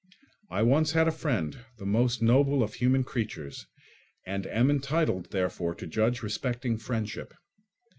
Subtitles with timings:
[0.49, 3.67] I once had a friend, the most noble of human creatures,
[4.25, 7.35] and am entitled, therefore, to judge respecting friendship.